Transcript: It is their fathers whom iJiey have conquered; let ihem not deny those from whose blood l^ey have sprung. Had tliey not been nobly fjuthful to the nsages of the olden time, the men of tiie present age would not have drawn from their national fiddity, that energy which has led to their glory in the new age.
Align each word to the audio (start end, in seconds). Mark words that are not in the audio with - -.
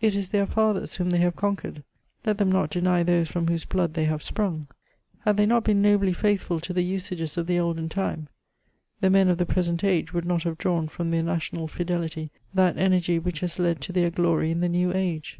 It 0.00 0.14
is 0.14 0.30
their 0.30 0.46
fathers 0.46 0.94
whom 0.94 1.10
iJiey 1.10 1.18
have 1.18 1.36
conquered; 1.36 1.84
let 2.24 2.38
ihem 2.38 2.48
not 2.48 2.70
deny 2.70 3.02
those 3.02 3.28
from 3.28 3.48
whose 3.48 3.66
blood 3.66 3.92
l^ey 3.92 4.06
have 4.08 4.22
sprung. 4.22 4.66
Had 5.26 5.36
tliey 5.36 5.46
not 5.46 5.62
been 5.64 5.82
nobly 5.82 6.14
fjuthful 6.14 6.62
to 6.62 6.72
the 6.72 6.90
nsages 6.94 7.36
of 7.36 7.46
the 7.46 7.60
olden 7.60 7.90
time, 7.90 8.28
the 9.02 9.10
men 9.10 9.28
of 9.28 9.36
tiie 9.36 9.48
present 9.48 9.84
age 9.84 10.14
would 10.14 10.24
not 10.24 10.44
have 10.44 10.56
drawn 10.56 10.88
from 10.88 11.10
their 11.10 11.22
national 11.22 11.68
fiddity, 11.68 12.30
that 12.54 12.78
energy 12.78 13.18
which 13.18 13.40
has 13.40 13.58
led 13.58 13.82
to 13.82 13.92
their 13.92 14.08
glory 14.08 14.50
in 14.50 14.60
the 14.60 14.70
new 14.70 14.90
age. 14.94 15.38